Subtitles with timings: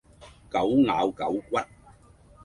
[0.49, 1.59] 狗咬狗骨